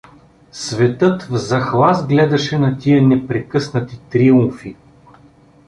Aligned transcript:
Светът 0.51 1.23
в 1.23 1.37
захлас 1.37 2.07
гледаше 2.07 2.59
на 2.59 2.77
тия 2.77 3.01
непрекъснати 3.01 3.99
триумфи. 3.99 4.75